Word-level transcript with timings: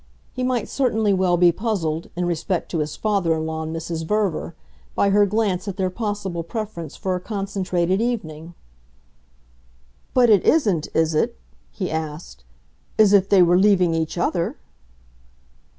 He 0.33 0.41
might 0.41 0.67
certainly 0.67 1.13
well 1.13 1.37
be 1.37 1.51
puzzled, 1.51 2.09
in 2.15 2.25
respect 2.25 2.71
to 2.71 2.79
his 2.79 2.95
father 2.95 3.35
in 3.35 3.45
law 3.45 3.61
and 3.61 3.75
Mrs. 3.75 4.03
Verver, 4.03 4.55
by 4.95 5.11
her 5.11 5.27
glance 5.27 5.67
at 5.67 5.77
their 5.77 5.91
possible 5.91 6.41
preference 6.41 6.95
for 6.95 7.13
a 7.13 7.19
concentrated 7.19 8.01
evening. 8.01 8.55
"But 10.15 10.31
it 10.31 10.43
isn't 10.43 10.87
is 10.95 11.13
it?" 11.13 11.37
he 11.69 11.91
asked 11.91 12.43
"as 12.97 13.13
if 13.13 13.29
they 13.29 13.43
were 13.43 13.59
leaving 13.59 13.93
each 13.93 14.17
other?" 14.17 14.55